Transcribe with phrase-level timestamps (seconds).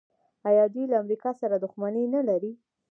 [0.49, 2.51] آیا دوی له امریکا سره دښمني نلري؟